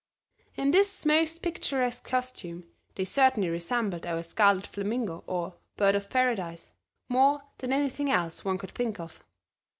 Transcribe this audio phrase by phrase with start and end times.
[0.55, 2.63] In this most picturesque costume
[2.95, 6.71] they certainly resembled our scarlet flamingo or bird of paradise
[7.07, 9.23] more than anything else one could think of.